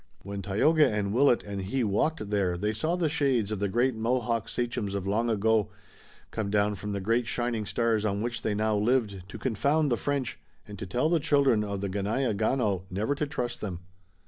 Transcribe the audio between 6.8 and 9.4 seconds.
the great shining stars on which they now lived, to